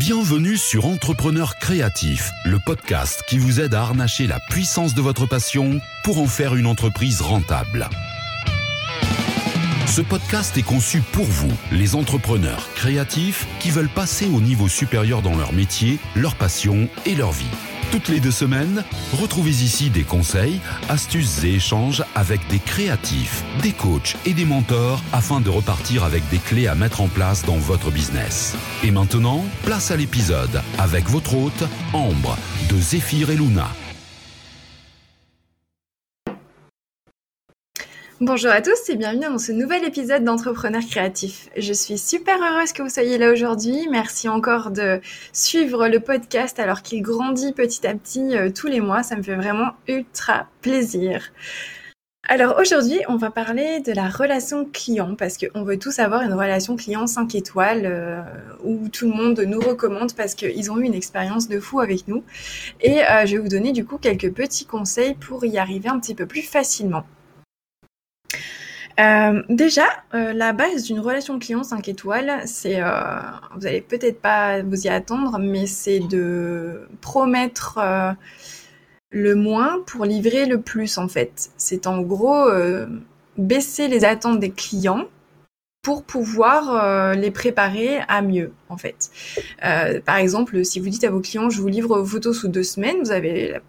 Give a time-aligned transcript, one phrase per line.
[0.00, 5.26] Bienvenue sur Entrepreneur Créatif, le podcast qui vous aide à harnacher la puissance de votre
[5.26, 7.86] passion pour en faire une entreprise rentable.
[9.86, 15.20] Ce podcast est conçu pour vous, les entrepreneurs créatifs qui veulent passer au niveau supérieur
[15.20, 17.44] dans leur métier, leur passion et leur vie.
[17.90, 18.84] Toutes les deux semaines,
[19.20, 25.02] retrouvez ici des conseils, astuces et échanges avec des créatifs, des coachs et des mentors
[25.12, 28.54] afin de repartir avec des clés à mettre en place dans votre business.
[28.84, 33.68] Et maintenant, place à l'épisode avec votre hôte, Ambre, de Zéphyr et Luna.
[38.22, 41.48] Bonjour à tous et bienvenue dans ce nouvel épisode d'Entrepreneurs créatifs.
[41.56, 43.88] Je suis super heureuse que vous soyez là aujourd'hui.
[43.90, 45.00] Merci encore de
[45.32, 49.02] suivre le podcast alors qu'il grandit petit à petit euh, tous les mois.
[49.02, 51.32] Ça me fait vraiment ultra plaisir.
[52.28, 56.34] Alors aujourd'hui, on va parler de la relation client parce qu'on veut tous avoir une
[56.34, 58.20] relation client 5 étoiles euh,
[58.62, 62.06] où tout le monde nous recommande parce qu'ils ont eu une expérience de fou avec
[62.06, 62.22] nous.
[62.82, 65.98] Et euh, je vais vous donner du coup quelques petits conseils pour y arriver un
[65.98, 67.06] petit peu plus facilement.
[69.00, 73.20] Euh, déjà, euh, la base d'une relation client 5 étoiles, c'est, euh,
[73.56, 77.78] vous allez peut-être pas vous y attendre, mais c'est de promettre
[79.10, 81.50] le moins pour livrer le plus en fait.
[81.56, 82.48] C'est en gros
[83.38, 85.06] baisser les attentes des clients
[85.82, 89.10] pour pouvoir les préparer à mieux en fait.
[90.04, 92.62] par exemple, si vous dites à vos clients je vous livre vos photos sous deux
[92.62, 93.60] semaines, vous avez la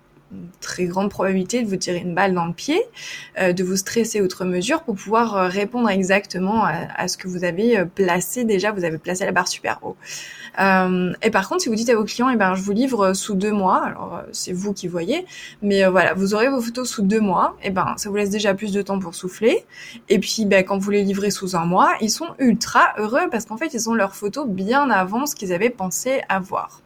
[0.59, 2.81] très grande probabilité de vous tirer une balle dans le pied,
[3.39, 7.43] euh, de vous stresser outre mesure pour pouvoir euh, répondre exactement à, ce que vous
[7.43, 9.95] avez euh, placé déjà, vous avez placé la barre super haut.
[10.57, 13.35] et par contre, si vous dites à vos clients, eh ben, je vous livre sous
[13.35, 15.25] deux mois, alors c'est vous qui voyez,
[15.61, 18.29] mais voilà, vous aurez vos photos sous deux mois, et eh ben, ça vous laisse
[18.29, 19.65] déjà plus de temps pour souffler.
[20.09, 23.45] Et puis, ben, quand vous les livrez sous un mois, ils sont ultra heureux parce
[23.45, 26.81] qu'en fait, ils ont leurs photos bien avant ce qu'ils avaient pensé avoir.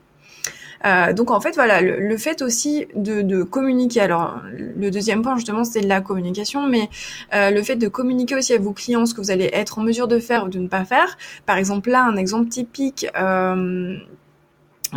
[0.85, 4.01] Euh, donc en fait voilà le, fait aussi de, communiquer.
[4.01, 6.89] Alors le deuxième point justement c'est la communication, mais
[7.33, 9.83] euh, le fait de communiquer aussi à vos clients ce que vous allez être en
[9.83, 11.17] mesure de faire ou de ne pas faire.
[11.45, 13.07] Par exemple là un exemple typique.
[13.17, 13.97] Euh,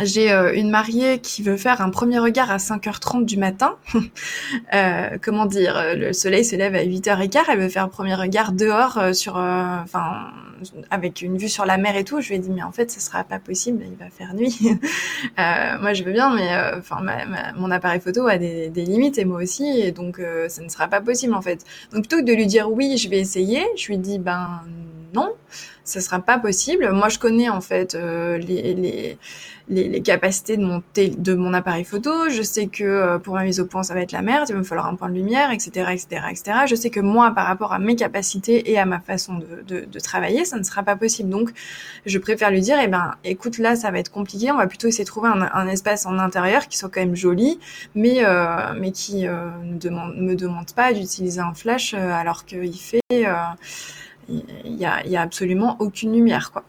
[0.01, 3.75] j'ai une mariée qui veut faire un premier regard à 5h30 du matin.
[5.21, 9.13] comment dire, le soleil se lève à 8h15, elle veut faire un premier regard dehors
[9.13, 10.31] sur, enfin,
[10.89, 12.91] avec une vue sur la mer et tout, je lui ai dit mais en fait
[12.91, 14.57] ce sera pas possible, il va faire nuit.
[15.39, 17.01] euh, moi je veux bien, mais euh, enfin
[17.55, 20.69] mon appareil photo a des, des, limites et moi aussi, et donc euh, ça ne
[20.69, 21.65] sera pas possible en fait.
[21.93, 24.61] Donc plutôt que de lui dire oui, je vais essayer, je lui dis ben
[25.13, 25.33] non,
[25.89, 26.91] ça sera pas possible.
[26.91, 29.17] Moi, je connais en fait euh, les, les,
[29.69, 32.29] les, capacités de mon, de mon appareil photo.
[32.29, 34.45] Je sais que euh, pour ma mise au point, ça va être la merde.
[34.49, 36.57] Il va me falloir un point de lumière, etc., etc., etc.
[36.67, 39.85] Je sais que moi, par rapport à mes capacités et à ma façon de, de,
[39.85, 41.29] de travailler, ça ne sera pas possible.
[41.29, 41.51] Donc,
[42.05, 44.51] je préfère lui dire, eh ben, écoute, là, ça va être compliqué.
[44.51, 47.15] On va plutôt essayer de trouver un, un espace en intérieur qui soit quand même
[47.15, 47.59] joli,
[47.95, 52.99] mais euh, mais qui ne demande, me demande pas d'utiliser un flash alors qu'il fait
[54.29, 56.63] il y a, y a, absolument aucune lumière, quoi.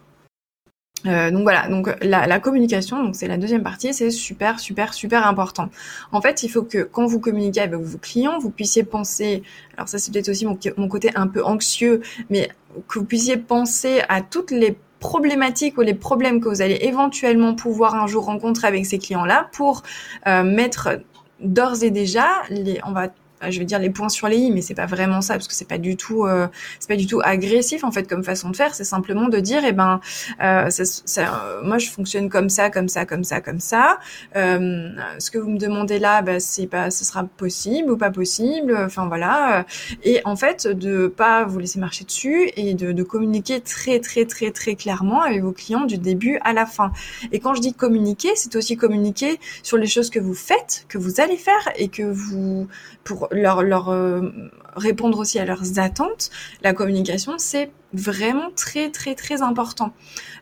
[1.07, 5.71] Euh, donc voilà, donc la, communication, c'est la deuxième partie, c'est super, super, super important.
[6.13, 9.43] En fait, il faut que quand vous communiquez avec vos clients, vous puissiez penser,
[9.77, 12.51] alors ça c'est peut-être aussi mon, mon, côté un peu anxieux, mais
[12.89, 17.55] que vous puissiez penser à toutes les problématiques ou les problèmes que vous allez éventuellement
[17.55, 19.83] pouvoir un jour rencontrer avec ces clients-là pour
[20.27, 21.01] euh, mettre
[21.41, 23.09] d'ores et déjà, les, on va
[23.49, 25.55] je vais dire les points sur les i, mais c'est pas vraiment ça parce que
[25.55, 26.47] c'est pas du tout, euh,
[26.79, 28.75] c'est pas du tout agressif en fait comme façon de faire.
[28.75, 30.01] C'est simplement de dire, eh ben,
[30.43, 33.99] euh, ça, ça, moi je fonctionne comme ça, comme ça, comme ça, comme ça.
[34.37, 38.11] Euh, ce que vous me demandez là, bah, c'est pas, ce sera possible ou pas
[38.11, 38.77] possible.
[38.77, 39.65] Enfin voilà.
[40.05, 44.27] Et en fait, de pas vous laisser marcher dessus et de, de communiquer très très
[44.27, 46.93] très très clairement avec vos clients du début à la fin.
[47.33, 50.99] Et quand je dis communiquer, c'est aussi communiquer sur les choses que vous faites, que
[50.99, 52.69] vous allez faire et que vous
[53.05, 54.33] pour leur, leur euh,
[54.77, 56.31] répondre aussi à leurs attentes,
[56.63, 59.93] la communication, c'est vraiment très très très important.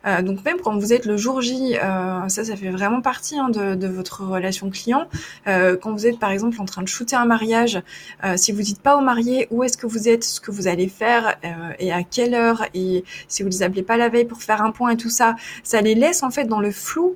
[0.05, 3.37] Euh, donc même quand vous êtes le jour J, euh, ça ça fait vraiment partie
[3.37, 5.07] hein, de, de, votre relation client.
[5.47, 7.81] Euh, quand vous êtes par exemple en train de shooter un mariage,
[8.23, 10.67] euh, si vous dites pas aux mariés où est-ce que vous êtes, ce que vous
[10.67, 14.25] allez faire euh, et à quelle heure, et si vous les appelez pas la veille
[14.25, 17.15] pour faire un point et tout ça, ça les laisse en fait dans le flou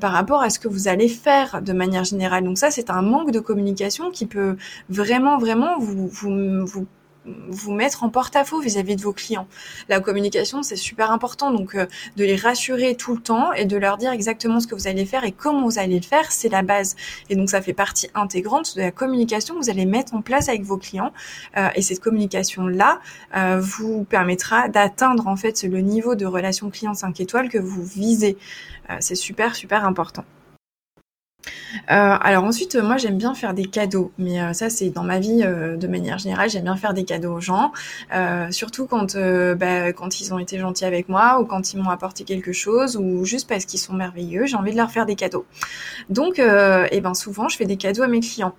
[0.00, 2.42] par rapport à ce que vous allez faire de manière générale.
[2.42, 4.56] Donc ça c'est un manque de communication qui peut
[4.98, 6.86] vraiment vraiment vous, vous, vous
[7.48, 9.46] vous mettre en porte-à-faux vis-à-vis de vos clients.
[9.88, 11.86] La communication, c'est super important, donc euh,
[12.16, 15.04] de les rassurer tout le temps et de leur dire exactement ce que vous allez
[15.04, 16.96] faire et comment vous allez le faire, c'est la base.
[17.28, 20.48] Et donc ça fait partie intégrante de la communication que vous allez mettre en place
[20.48, 21.12] avec vos clients.
[21.56, 23.00] Euh, et cette communication-là
[23.36, 27.82] euh, vous permettra d'atteindre en fait le niveau de relation client 5 étoiles que vous
[27.82, 28.36] visez.
[29.00, 30.24] c'est super, super important.
[31.90, 35.18] Euh, alors ensuite, moi j'aime bien faire des cadeaux, mais euh, ça c'est dans ma
[35.18, 37.72] vie euh, de manière générale, j'aime bien faire des cadeaux aux gens,
[38.50, 42.24] surtout quand bah, quand ils ont été gentils avec moi ou quand ils m'ont apporté
[42.24, 45.46] quelque chose ou juste parce qu'ils sont merveilleux, j'ai envie de leur faire des cadeaux.
[46.10, 48.54] Donc, eh ben souvent je fais des cadeaux à mes clients.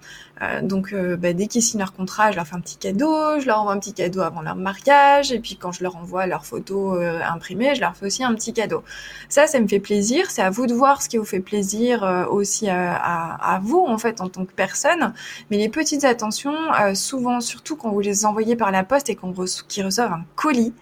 [0.63, 3.59] donc bah, dès qu'ils signent leur contrat, je leur fais un petit cadeau, je leur
[3.59, 6.99] envoie un petit cadeau avant leur mariage et puis quand je leur envoie leurs photos
[7.29, 8.83] imprimées, je leur fais aussi un petit cadeau.
[9.29, 10.31] Ça, ça me fait plaisir.
[10.31, 13.18] C'est à vous de voir ce qui vous fait plaisir aussi à,
[13.61, 15.13] vous en fait en tant que personne.
[15.49, 19.15] Mais les petites attentions, euh, souvent, surtout quand vous les envoyez par la poste et
[19.15, 19.33] qu'on
[19.67, 20.73] qu'ils reçoivent un colis,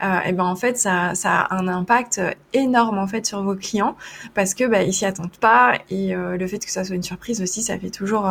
[0.00, 2.20] et euh, eh ben en fait ça, ça a un impact
[2.52, 3.96] énorme en fait sur vos clients
[4.34, 7.02] parce que bah, ils s'y attendent pas et euh, le fait que ça soit une
[7.02, 8.30] surprise aussi, ça fait toujours,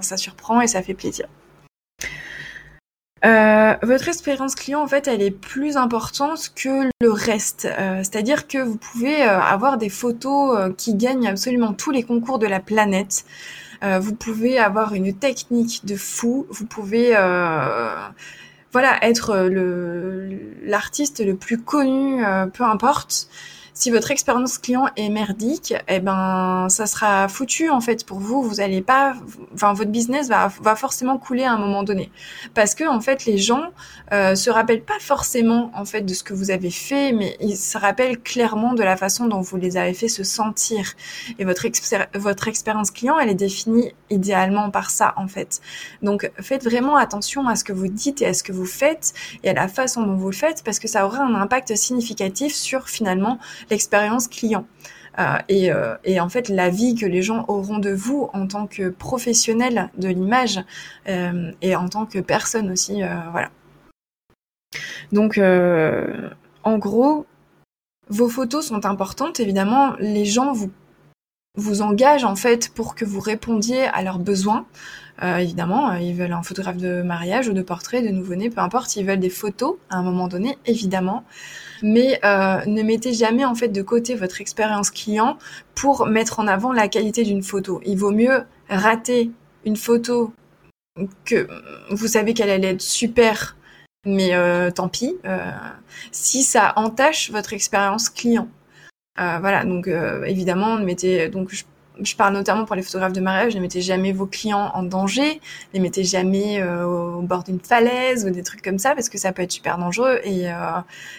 [0.00, 1.26] ça surprend et ça fait plaisir.
[3.24, 7.66] Euh, votre expérience client, en fait, elle est plus importante que le reste.
[7.66, 12.38] Euh, c'est-à-dire que vous pouvez euh, avoir des photos qui gagnent absolument tous les concours
[12.38, 13.24] de la planète.
[13.82, 16.46] vous pouvez avoir une technique de fou.
[16.50, 17.12] Vous pouvez,
[18.72, 19.48] voilà, être
[20.62, 22.22] l'artiste le plus connu,
[22.52, 23.28] peu importe
[23.80, 28.42] si votre expérience client est merdique, eh ben ça sera foutu en fait pour vous.
[28.42, 29.14] Vous allez pas,
[29.54, 32.12] enfin votre business va, va forcément couler à un moment donné,
[32.52, 33.62] parce que en fait les gens
[34.12, 37.56] euh, se rappellent pas forcément en fait de ce que vous avez fait, mais ils
[37.56, 40.92] se rappellent clairement de la façon dont vous les avez fait se sentir.
[41.38, 41.66] Et votre
[42.16, 45.62] votre expérience client, elle est définie idéalement par ça en fait.
[46.02, 49.14] Donc faites vraiment attention à ce que vous dites et à ce que vous faites
[49.42, 52.54] et à la façon dont vous le faites, parce que ça aura un impact significatif
[52.54, 53.38] sur finalement
[53.70, 54.66] l'expérience client.
[55.18, 58.46] Euh, et, euh, et, en fait, la vie que les gens auront de vous en
[58.46, 60.60] tant que professionnel de l'image
[61.08, 63.02] euh, et en tant que personne aussi,
[63.32, 63.50] voilà.
[65.12, 67.26] Donc, en gros,
[68.08, 69.40] vos photos sont importantes.
[69.40, 70.70] Évidemment, les gens vous
[71.56, 74.66] vous engagent en fait pour que vous répondiez à leurs besoins.
[75.20, 78.94] évidemment, ils veulent un photographe de mariage ou de portrait, de nouveau-né, peu importe.
[78.94, 81.24] Ils veulent des photos à un moment donné, évidemment
[81.82, 85.38] mais euh, ne mettez jamais en fait de côté votre expérience client
[85.74, 87.80] pour mettre en avant la qualité d'une photo.
[87.84, 89.30] Il vaut mieux rater
[89.64, 90.32] une photo
[91.24, 91.48] que
[91.90, 93.56] vous savez qu'elle allait être super,
[94.04, 95.50] mais euh, tant pis, euh,
[96.12, 98.48] si ça entache votre expérience client.
[99.16, 99.88] voilà, donc
[100.26, 101.64] évidemment, mettez donc
[102.02, 105.40] je parle notamment pour les photographes de mariage, ne mettez jamais vos clients en danger,
[105.74, 109.18] ne mettez jamais euh, au bord d'une falaise ou des trucs comme ça parce que
[109.18, 110.20] ça peut être super dangereux.
[110.24, 110.54] Et, euh,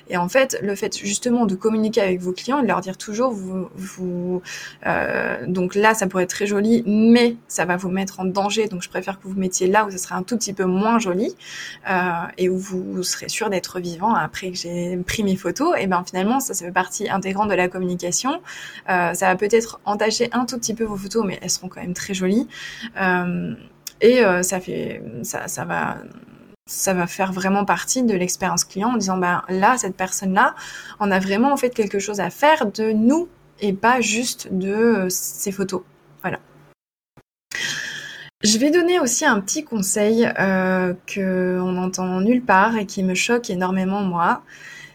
[0.09, 2.97] et en fait, le fait justement de communiquer avec vos clients et de leur dire
[2.97, 4.41] toujours, vous, vous
[4.85, 8.67] euh, donc là, ça pourrait être très joli, mais ça va vous mettre en danger.
[8.67, 10.65] Donc je préfère que vous vous mettiez là où ça serait un tout petit peu
[10.65, 11.35] moins joli
[12.37, 15.75] et où vous, serez sûr d'être vivant après que j'ai pris mes photos.
[15.79, 18.41] Et ben finalement, ça, ça fait partie intégrante de la communication.
[18.87, 21.93] ça va peut-être entacher un tout petit peu vos photos, mais elles seront quand même
[21.93, 22.47] très jolies.
[22.99, 23.53] Euh,
[24.01, 25.97] et euh, ça fait, ça, ça va
[26.67, 30.55] ça va faire vraiment partie de l'expérience client en disant ben là cette personne là
[30.99, 33.27] on a vraiment en fait quelque chose à faire de nous
[33.61, 35.81] et pas juste de euh, ses photos.
[36.21, 36.39] Voilà.
[38.43, 43.13] Je vais donner aussi un petit conseil euh, que on nulle part et qui me
[43.13, 44.41] choque énormément moi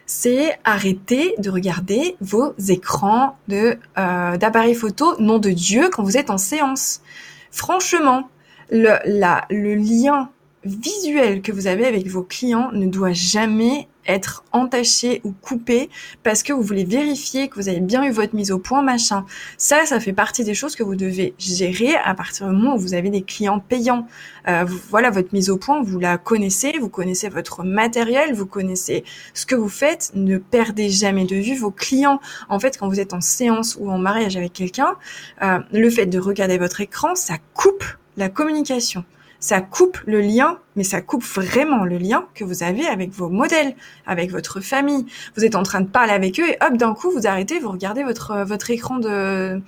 [0.07, 6.17] c'est arrêter de regarder vos écrans de euh, d'appareils photo, nom de Dieu, quand vous
[6.17, 7.03] êtes en séance.
[7.51, 8.29] Franchement,
[8.71, 10.31] le, la, le lien
[10.67, 15.91] visuel que vous avez avec vos clients ne doit jamais être entaché ou coupé
[16.23, 19.25] parce que vous voulez vérifier que vous avez bien eu votre mise au point, machin.
[19.59, 22.79] Ça, ça fait partie des choses que vous devez gérer à partir du moment où
[22.79, 24.07] vous avez des clients payants.
[24.49, 29.05] Euh, voilà, votre mise au point, vous la connaissez, vous connaissez votre matériel, vous connaissez
[29.35, 30.13] ce que vous faites.
[30.15, 32.21] Ne perdez jamais de vue vos clients.
[32.49, 34.95] En fait, quand vous êtes en séance ou en mariage avec quelqu'un,
[35.43, 37.85] euh, le fait de regarder votre écran, ça coupe
[38.17, 39.05] la communication
[39.41, 43.29] ça coupe le lien, mais ça coupe vraiment le lien que vous avez avec vos
[43.29, 43.75] modèles,
[44.07, 45.07] avec votre famille.
[45.37, 47.71] Vous êtes en train de parler avec eux et hop, d'un coup, vous arrêtez, vous
[47.71, 49.61] regardez votre, euh, votre écran de,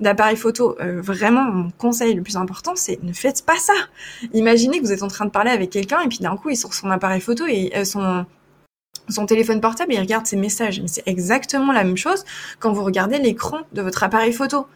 [0.00, 0.76] d'appareil photo.
[0.80, 3.74] Euh, vraiment, mon conseil le plus important, c'est ne faites pas ça.
[4.32, 6.56] Imaginez que vous êtes en train de parler avec quelqu'un et puis d'un coup, il
[6.56, 8.26] sort son appareil photo et euh, son
[9.08, 10.80] son téléphone portable et il regarde ses messages.
[10.80, 12.24] Mais c'est exactement la même chose
[12.60, 14.66] quand vous regardez l'écran de votre appareil photo.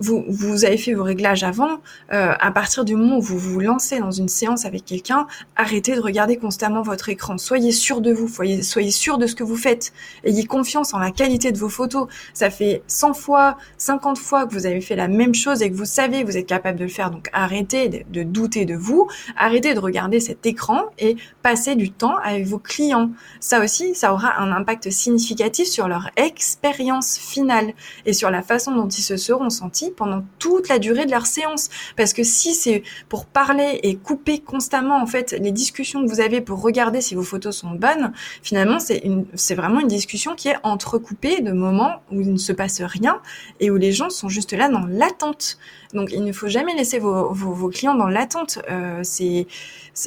[0.00, 1.80] Vous, vous avez fait vos réglages avant,
[2.12, 5.26] euh, à partir du moment où vous vous lancez dans une séance avec quelqu'un,
[5.56, 7.38] arrêtez de regarder constamment votre écran.
[7.38, 9.92] Soyez sûr de vous, soyez, soyez sûr de ce que vous faites.
[10.24, 12.08] Ayez confiance en la qualité de vos photos.
[12.34, 15.76] Ça fait 100 fois, 50 fois que vous avez fait la même chose et que
[15.76, 17.10] vous savez que vous êtes capable de le faire.
[17.10, 21.90] Donc arrêtez de, de douter de vous, arrêtez de regarder cet écran et passez du
[21.90, 23.10] temps avec vos clients.
[23.40, 27.72] Ça aussi, ça aura un impact significatif sur leur expérience finale
[28.06, 31.26] et sur la façon dont ils se seront sentis pendant toute la durée de leur
[31.26, 31.68] séance.
[31.96, 36.20] Parce que si c'est pour parler et couper constamment en fait les discussions que vous
[36.20, 40.56] avez pour regarder si vos photos sont bonnes, finalement c'est vraiment une discussion qui est
[40.62, 43.20] entrecoupée de moments où il ne se passe rien
[43.60, 45.58] et où les gens sont juste là dans l'attente.
[45.94, 48.58] Donc il ne faut jamais laisser vos, clients dans l'attente.
[48.70, 49.02] Euh,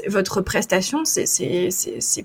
[0.08, 1.28] votre prestation, c'est,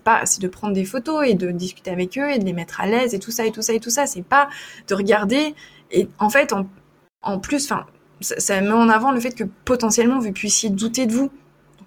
[0.02, 2.86] pas, de prendre des photos et de discuter avec eux et de les mettre à
[2.86, 4.06] l'aise et tout ça et tout ça et tout ça.
[4.06, 4.48] C'est pas
[4.86, 5.54] de regarder
[5.90, 6.66] et en fait en,
[7.22, 7.86] en plus, enfin,
[8.20, 11.30] ça, met en avant le fait que potentiellement vous puissiez douter de vous.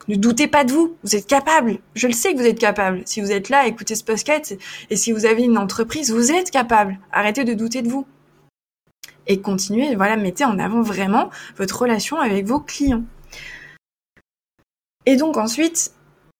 [0.07, 1.77] Ne doutez pas de vous, vous êtes capable.
[1.93, 3.03] Je le sais que vous êtes capable.
[3.05, 4.57] Si vous êtes là, écoutez ce podcast,
[4.89, 6.97] et si vous avez une entreprise, vous êtes capable.
[7.11, 8.05] Arrêtez de douter de vous.
[9.27, 13.03] Et continuez, voilà, mettez en avant vraiment votre relation avec vos clients.
[15.05, 15.93] Et donc ensuite,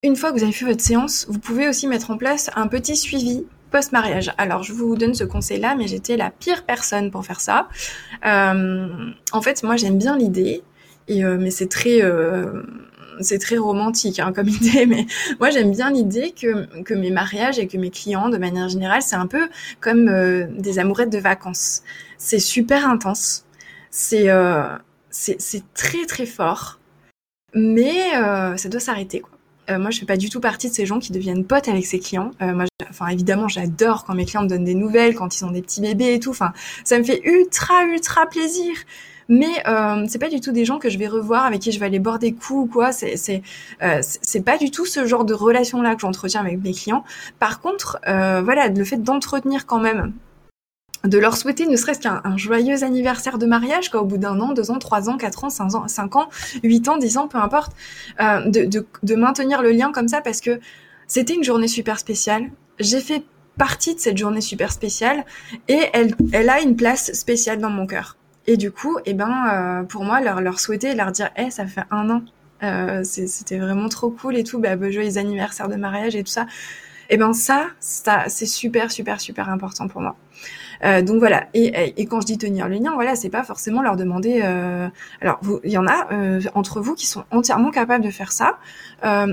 [0.04, 2.68] une fois que vous avez fait votre séance, vous pouvez aussi mettre en place un
[2.68, 4.32] petit suivi post-mariage.
[4.38, 7.70] Alors, je vous donne ce conseil-là, mais j'étais la pire personne pour faire ça.
[8.26, 8.88] Euh,
[9.32, 10.62] en fait, moi, j'aime bien l'idée,
[11.10, 12.62] euh, mais c'est très euh,
[13.20, 15.06] c'est très romantique hein, comme idée, mais
[15.40, 19.02] moi j'aime bien l'idée que, que mes mariages et que mes clients, de manière générale,
[19.02, 19.50] c'est un peu
[19.80, 20.10] comme
[20.58, 21.84] des amourettes de vacances.
[22.18, 23.46] C'est super intense,
[23.90, 24.28] c'est
[25.10, 26.80] c'est très très fort,
[27.54, 28.12] mais
[28.58, 29.41] ça doit s'arrêter quoi.
[29.72, 31.86] Euh, moi, je fais pas du tout partie de ces gens qui deviennent potes avec
[31.86, 32.32] ses clients.
[32.42, 35.52] Euh, moi, enfin, évidemment, j'adore quand mes clients me donnent des nouvelles, quand ils ont
[35.52, 36.32] des petits bébés et tout.
[36.32, 38.76] Enfin, ça me fait ultra, ultra plaisir.
[39.32, 41.80] Mais euh, c'est pas du tout des gens que je vais revoir, avec qui je
[41.80, 42.92] vais aller boire des coups ou quoi.
[42.92, 43.42] C'est c'est
[43.82, 47.06] euh, c'est pas du tout ce genre de relation là que j'entretiens avec mes clients.
[47.40, 50.12] Par contre, euh, voilà, le fait d'entretenir quand même
[51.04, 54.54] de leur souhaiter ne serait-ce qu'un joyeux anniversaire de mariage, quoi, au bout d'un an,
[54.54, 56.30] deux ans, trois ans, quatre ans, cinq ans, cinq ans,
[56.64, 57.74] huit ans, dix ans, peu importe,
[58.20, 60.60] euh, de, de, de, maintenir le lien comme ça parce que
[61.08, 62.52] c'était une journée super spéciale.
[62.80, 63.24] J'ai fait
[63.58, 65.26] partie de cette journée super spéciale
[65.68, 68.18] et elle, elle a une place spéciale dans mon cœur.
[68.48, 71.66] Et du coup, eh ben, euh, pour moi, leur, leur souhaiter, leur dire, eh, ça
[71.68, 72.24] fait un an,
[72.64, 76.46] euh, c'était vraiment trop cool et tout, bah, joyeux anniversaire de mariage et tout ça.
[77.12, 80.16] Et eh ben ça, c'est super, super, super important pour moi.
[80.84, 81.48] Euh, donc voilà.
[81.54, 84.42] Et, quand je dis tenir le lien, voilà, c'est pas forcément leur demander.
[84.44, 84.88] Euh,
[85.22, 88.58] alors, il y en a euh, entre vous qui sont entièrement capables de faire ça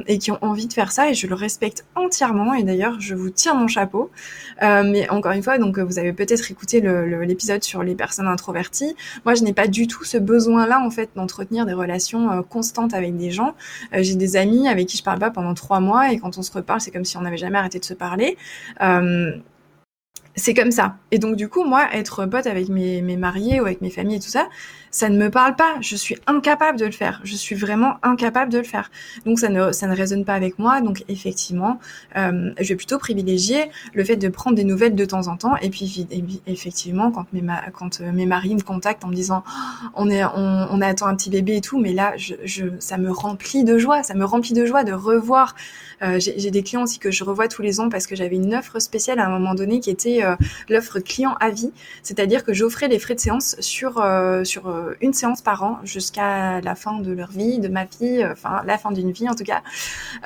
[0.07, 2.55] et qui ont envie de faire ça, et je le respecte entièrement.
[2.55, 4.11] Et d'ailleurs, je vous tire mon chapeau.
[4.63, 8.97] Mais encore une fois, donc vous avez peut-être écouté l'épisode sur les personnes introverties.
[9.27, 13.17] Moi, je n'ai pas du tout ce besoin-là en fait d'entretenir des relations constantes avec
[13.19, 13.55] des gens.
[13.93, 16.51] J'ai des amis avec qui je parle pas pendant trois mois, et quand on se
[16.51, 18.37] reparle, c'est comme si on n'avait jamais de se parler.
[18.81, 19.33] Euh,
[20.39, 20.97] c'est comme ça.
[21.11, 24.17] Et donc du coup, moi, être pote avec mes, mes mariés ou avec mes familles
[24.17, 24.49] et tout ça,
[24.91, 25.77] ça ne me parle pas.
[25.81, 27.21] Je suis incapable de le faire.
[27.25, 28.91] Je suis vraiment incapable de le faire.
[29.27, 30.81] Donc ça ne, ça ne résonne pas avec moi.
[30.81, 31.79] Donc effectivement,
[32.17, 35.57] euh, je vais plutôt privilégier le fait de prendre des nouvelles de temps en temps.
[35.59, 36.07] Et puis
[36.47, 37.43] effectivement, quand mes,
[37.73, 41.07] quand euh, mes maris me contactent en me disant oh, on est, on, on, attend
[41.07, 44.03] un petit bébé et tout, mais là, je, je, ça me remplit de joie.
[44.03, 45.55] Ça me remplit de joie de revoir.
[46.03, 48.55] Euh, J'ai des clients aussi que je revois tous les ans parce que j'avais une
[48.55, 50.28] offre spéciale à un moment donné qui était euh,
[50.69, 55.13] l'offre client à vie, c'est-à-dire que j'offrais les frais de séance sur euh, euh, une
[55.13, 58.79] séance par an jusqu'à la fin de leur vie, de ma vie, euh, enfin la
[58.79, 59.63] fin d'une vie en tout cas.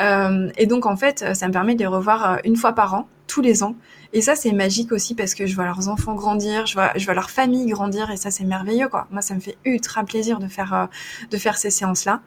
[0.01, 3.09] Euh, et donc en fait, ça me permet de les revoir une fois par an,
[3.33, 3.75] tous les ans.
[4.13, 7.05] Et ça, c'est magique aussi parce que je vois leurs enfants grandir, je vois, je
[7.07, 9.07] vois leur famille grandir et ça, c'est merveilleux, quoi.
[9.11, 10.89] Moi, ça me fait ultra plaisir de faire,
[11.31, 12.21] de faire ces séances-là.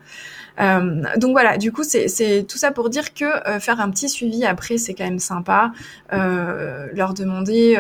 [0.60, 4.10] Euh, donc voilà, du coup, c'est tout ça pour dire que euh, faire un petit
[4.10, 5.72] suivi après, c'est quand même sympa.
[6.14, 7.78] Euh, leur demander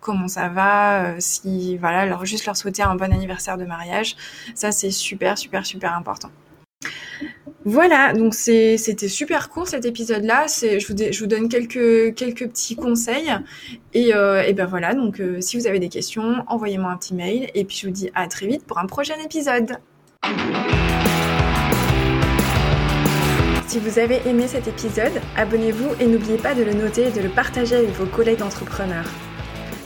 [0.00, 4.16] comment ça va, si voilà, leur juste leur souhaiter un bon anniversaire de mariage,
[4.54, 6.30] ça c'est super, super, super important.
[7.64, 10.46] Voilà, donc c'était super court cet épisode-là.
[10.48, 13.32] Je vous, donne quelques, petits conseils.
[13.94, 17.50] Et, et ben voilà, donc si vous avez des questions, envoyez-moi un petit mail.
[17.54, 19.78] Et puis je vous dis à très vite pour un prochain épisode.
[23.72, 27.22] Si vous avez aimé cet épisode, abonnez-vous et n'oubliez pas de le noter et de
[27.22, 29.10] le partager avec vos collègues d'entrepreneurs.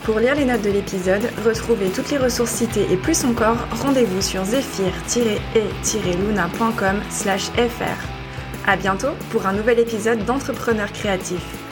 [0.07, 4.21] Pour lire les notes de l'épisode, retrouvez toutes les ressources citées et plus encore, rendez-vous
[4.21, 8.07] sur zephyr-e-luna.com fr.
[8.65, 11.66] À bientôt pour un nouvel épisode d'Entrepreneurs créatifs.